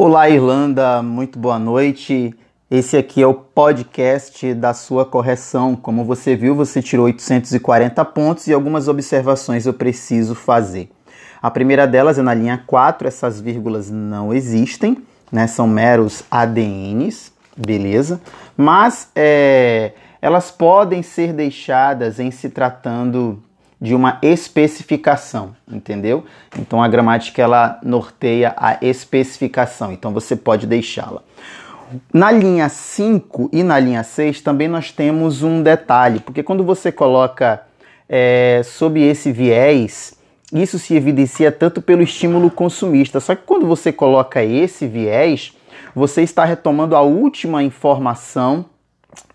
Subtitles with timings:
[0.00, 2.32] Olá, Irlanda, muito boa noite.
[2.70, 5.74] Esse aqui é o podcast da sua correção.
[5.74, 10.88] Como você viu, você tirou 840 pontos e algumas observações eu preciso fazer.
[11.42, 14.98] A primeira delas é na linha 4, essas vírgulas não existem,
[15.32, 15.48] né?
[15.48, 18.20] São meros ADNs, beleza?
[18.56, 23.42] Mas é, elas podem ser deixadas em se tratando
[23.80, 26.24] de uma especificação, entendeu?
[26.58, 31.22] Então a gramática ela norteia a especificação, então você pode deixá-la.
[32.12, 36.90] Na linha 5 e na linha 6 também nós temos um detalhe, porque quando você
[36.90, 37.62] coloca
[38.08, 40.18] é, sob esse viés,
[40.52, 45.54] isso se evidencia tanto pelo estímulo consumista, só que quando você coloca esse viés,
[45.94, 48.66] você está retomando a última informação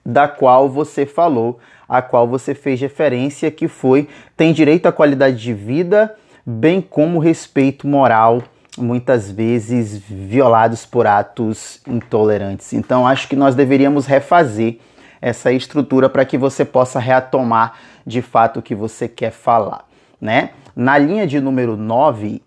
[0.06, 5.38] da qual você falou a qual você fez referência, que foi tem direito à qualidade
[5.38, 6.16] de vida,
[6.46, 8.42] bem como respeito moral,
[8.78, 12.74] muitas vezes violados por atos intolerantes.
[12.74, 14.80] Então, acho que nós deveríamos refazer
[15.22, 17.76] essa estrutura para que você possa retomar
[18.06, 19.86] de fato o que você quer falar,
[20.20, 20.50] né?
[20.76, 22.42] Na linha de número 9,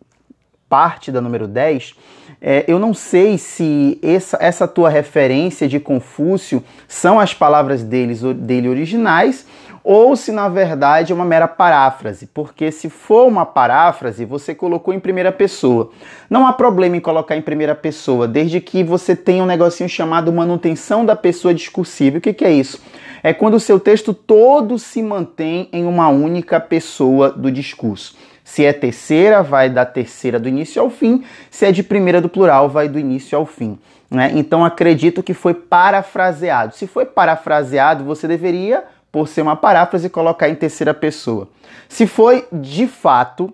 [0.68, 1.94] parte da número 10,
[2.40, 8.22] é, eu não sei se essa, essa tua referência de Confúcio são as palavras deles,
[8.22, 9.46] dele originais
[9.88, 14.92] ou se na verdade é uma mera paráfrase, porque se for uma paráfrase, você colocou
[14.92, 15.92] em primeira pessoa.
[16.28, 20.32] Não há problema em colocar em primeira pessoa, desde que você tenha um negocinho chamado
[20.32, 22.18] manutenção da pessoa discursiva.
[22.18, 22.82] O que, que é isso?
[23.22, 28.16] É quando o seu texto todo se mantém em uma única pessoa do discurso.
[28.46, 31.24] Se é terceira, vai da terceira do início ao fim.
[31.50, 33.76] Se é de primeira do plural, vai do início ao fim.
[34.08, 34.30] Né?
[34.36, 36.72] Então acredito que foi parafraseado.
[36.72, 41.48] Se foi parafraseado, você deveria, por ser uma paráfrase, colocar em terceira pessoa.
[41.88, 43.52] Se foi de fato,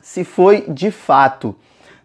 [0.00, 1.56] se foi de fato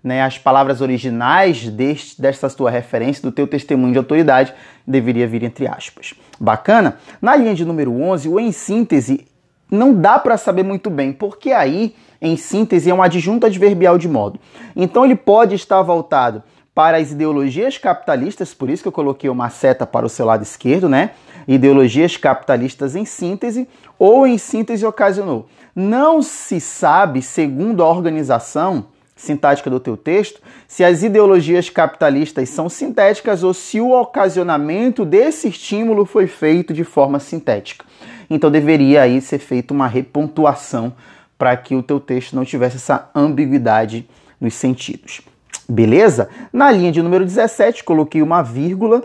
[0.04, 4.56] né, as palavras originais deste, desta tua referência, do teu testemunho de autoridade,
[4.88, 6.16] deveria vir entre aspas.
[6.40, 6.98] Bacana?
[7.22, 9.28] Na linha de número 11, o em síntese
[9.70, 14.08] não dá para saber muito bem, porque aí em síntese, é um adjunto adverbial de
[14.08, 14.40] modo.
[14.76, 19.50] Então ele pode estar voltado para as ideologias capitalistas, por isso que eu coloquei uma
[19.50, 21.12] seta para o seu lado esquerdo, né?
[21.48, 23.68] Ideologias capitalistas em síntese
[23.98, 25.48] ou em síntese ocasionou.
[25.76, 28.86] Não se sabe, segundo a organização
[29.16, 35.48] sintática do teu texto, se as ideologias capitalistas são sintéticas ou se o ocasionamento desse
[35.48, 37.84] estímulo foi feito de forma sintética.
[38.30, 40.94] Então deveria aí ser feita uma repontuação
[41.38, 44.08] para que o teu texto não tivesse essa ambiguidade
[44.40, 45.22] nos sentidos.
[45.70, 46.30] Beleza?
[46.52, 49.04] Na linha de número 17, coloquei uma vírgula.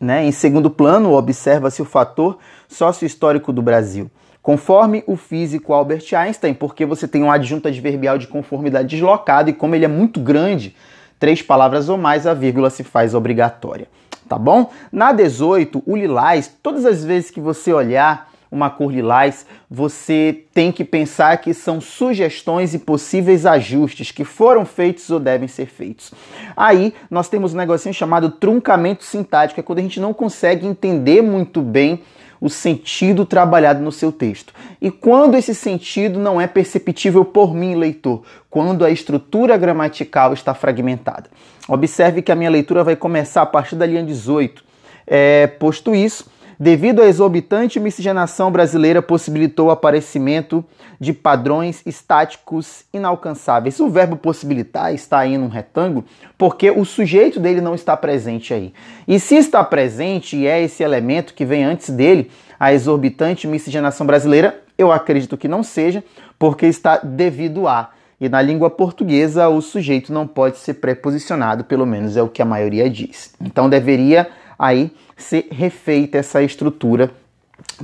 [0.00, 0.24] Né?
[0.24, 2.38] Em segundo plano, observa-se o fator
[2.68, 4.10] sócio-histórico do Brasil.
[4.42, 9.52] Conforme o físico Albert Einstein, porque você tem um adjunto adverbial de conformidade deslocado e
[9.52, 10.74] como ele é muito grande,
[11.18, 13.88] três palavras ou mais, a vírgula se faz obrigatória.
[14.28, 14.70] Tá bom?
[14.92, 20.72] Na 18, o lilás, todas as vezes que você olhar uma cor lilás, você tem
[20.72, 26.12] que pensar que são sugestões e possíveis ajustes que foram feitos ou devem ser feitos.
[26.56, 31.22] Aí nós temos um negocinho chamado truncamento sintático, é quando a gente não consegue entender
[31.22, 32.02] muito bem
[32.40, 34.52] o sentido trabalhado no seu texto.
[34.80, 40.54] E quando esse sentido não é perceptível por mim, leitor, quando a estrutura gramatical está
[40.54, 41.28] fragmentada.
[41.66, 44.64] Observe que a minha leitura vai começar a partir da linha 18.
[45.06, 50.64] É, posto isso, Devido à exorbitante miscigenação brasileira, possibilitou o aparecimento
[50.98, 53.78] de padrões estáticos inalcançáveis.
[53.78, 56.04] O verbo possibilitar está aí num retângulo
[56.36, 58.74] porque o sujeito dele não está presente aí.
[59.06, 64.04] E se está presente e é esse elemento que vem antes dele, a exorbitante miscigenação
[64.04, 66.02] brasileira, eu acredito que não seja,
[66.36, 67.90] porque está devido a.
[68.20, 72.42] E na língua portuguesa, o sujeito não pode ser preposicionado, pelo menos é o que
[72.42, 73.32] a maioria diz.
[73.40, 74.26] Então deveria
[74.58, 77.10] aí ser refeita essa estrutura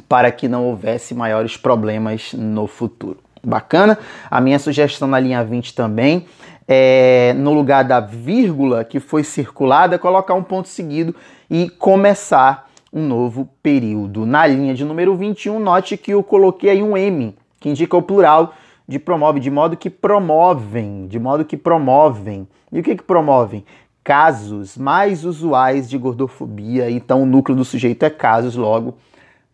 [0.09, 3.19] para que não houvesse maiores problemas no futuro.
[3.43, 3.99] Bacana?
[4.31, 6.27] A minha sugestão na linha 20 também
[6.67, 11.15] é, no lugar da vírgula que foi circulada, colocar um ponto seguido
[11.51, 14.25] e começar um novo período.
[14.25, 18.03] Na linha de número 21, note que eu coloquei aí um M, que indica o
[18.03, 18.55] plural
[18.87, 22.47] de promove, de modo que promovem, de modo que promovem.
[22.71, 23.65] E o que que promovem?
[24.05, 28.95] Casos mais usuais de gordofobia, então o núcleo do sujeito é casos, logo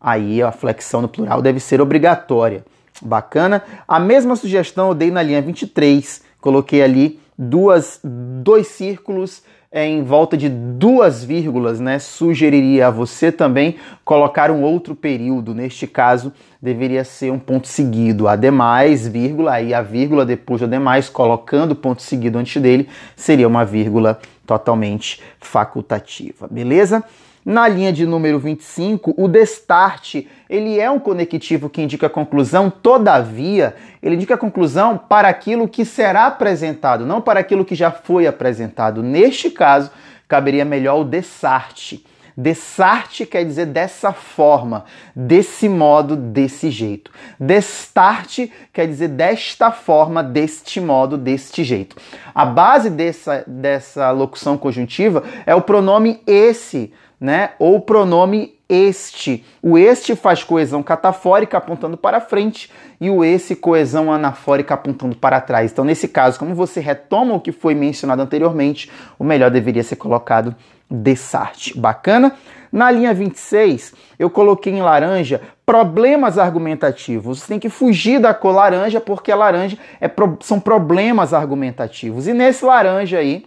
[0.00, 2.64] aí a flexão no plural deve ser obrigatória.
[3.00, 3.62] Bacana?
[3.87, 9.43] A mesma sugestão eu dei na linha 23, coloquei ali duas, dois círculos
[9.73, 15.55] é em volta de duas vírgulas, né, sugeriria a você também colocar um outro período.
[15.55, 18.26] Neste caso, deveria ser um ponto seguido.
[18.26, 23.47] Ademais, vírgula, aí a vírgula depois do ademais, colocando o ponto seguido antes dele, seria
[23.47, 24.19] uma vírgula
[24.50, 27.05] totalmente facultativa, beleza?
[27.44, 32.69] Na linha de número 25, o destarte, ele é um conectivo que indica a conclusão,
[32.69, 37.93] todavia, ele indica a conclusão para aquilo que será apresentado, não para aquilo que já
[37.93, 39.05] foi apresentado.
[39.05, 39.93] Neste caso,
[40.26, 42.05] caberia melhor o destarte.
[42.37, 44.85] Destarte quer dizer dessa forma,
[45.15, 47.11] desse modo, desse jeito.
[47.38, 51.97] Destarte quer dizer desta forma, deste modo, deste jeito.
[52.35, 57.50] A base dessa, dessa locução conjuntiva é o pronome esse né?
[57.59, 59.44] Ou pronome este.
[59.62, 65.41] O este faz coesão catafórica apontando para frente e o esse coesão anafórica apontando para
[65.41, 65.71] trás.
[65.71, 69.97] Então, nesse caso, como você retoma o que foi mencionado anteriormente, o melhor deveria ser
[69.97, 70.56] colocado
[70.90, 71.76] Dessart.
[71.76, 72.32] Bacana?
[72.72, 77.40] Na linha 26, eu coloquei em laranja problemas argumentativos.
[77.40, 80.10] Você tem que fugir da cor laranja porque a laranja é,
[80.40, 82.28] são problemas argumentativos.
[82.28, 83.44] E nesse laranja aí,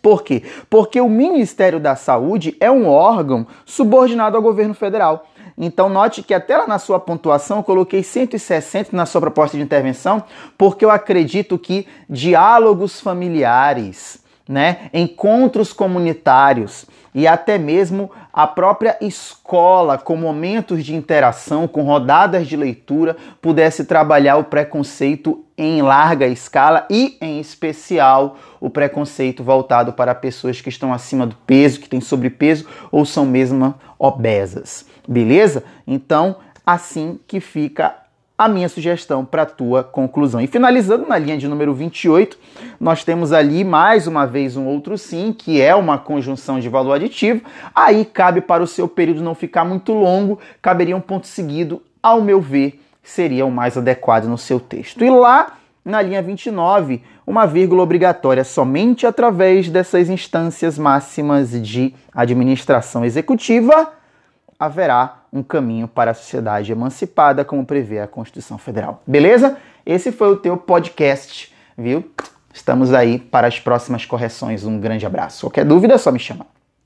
[0.00, 0.42] por quê?
[0.70, 5.26] Porque o Ministério da Saúde é um órgão subordinado ao governo federal.
[5.58, 9.62] Então, note que até lá na sua pontuação eu coloquei 160 na sua proposta de
[9.62, 10.22] intervenção,
[10.56, 19.96] porque eu acredito que diálogos familiares, né, encontros comunitários e até mesmo a própria escola,
[19.96, 26.86] com momentos de interação, com rodadas de leitura, pudesse trabalhar o preconceito em larga escala
[26.90, 32.02] e, em especial, o preconceito voltado para pessoas que estão acima do peso, que têm
[32.02, 34.84] sobrepeso ou são mesmo obesas.
[35.08, 35.64] Beleza?
[35.86, 37.94] Então, assim que fica
[38.38, 40.40] a minha sugestão para a tua conclusão.
[40.40, 42.38] E finalizando na linha de número 28,
[42.78, 46.92] nós temos ali mais uma vez um outro sim, que é uma conjunção de valor
[46.92, 47.42] aditivo.
[47.74, 52.20] Aí cabe para o seu período não ficar muito longo, caberia um ponto seguido, ao
[52.20, 55.02] meu ver, seria o mais adequado no seu texto.
[55.02, 63.04] E lá na linha 29, uma vírgula obrigatória somente através dessas instâncias máximas de administração
[63.04, 63.92] executiva
[64.58, 69.02] haverá um caminho para a sociedade emancipada, como prevê a Constituição Federal.
[69.06, 69.56] Beleza?
[69.84, 72.10] Esse foi o teu podcast, viu?
[72.52, 74.64] Estamos aí para as próximas correções.
[74.64, 75.46] Um grande abraço.
[75.46, 76.55] Qualquer dúvida é só me chamar.